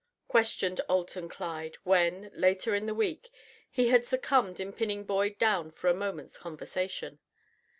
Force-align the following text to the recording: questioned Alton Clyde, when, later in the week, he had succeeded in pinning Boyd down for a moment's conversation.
questioned 0.27 0.81
Alton 0.89 1.29
Clyde, 1.29 1.77
when, 1.83 2.31
later 2.33 2.73
in 2.73 2.87
the 2.87 2.93
week, 2.95 3.29
he 3.69 3.89
had 3.89 4.03
succeeded 4.03 4.59
in 4.59 4.73
pinning 4.73 5.03
Boyd 5.03 5.37
down 5.37 5.69
for 5.69 5.91
a 5.91 5.93
moment's 5.93 6.39
conversation. 6.39 7.19